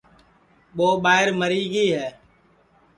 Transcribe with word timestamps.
ٻو 0.75 0.87
ٻائیر 1.03 1.27
مری 1.39 1.63
گی 1.73 1.85
ہے 1.95 2.07